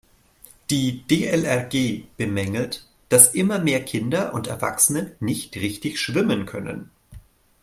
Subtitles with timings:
[0.71, 6.89] Die DLRG bemängelt, dass immer mehr Kinder und Erwachsene nicht richtig schwimmen können.